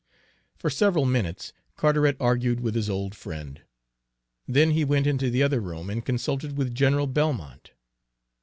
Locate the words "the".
5.29-5.43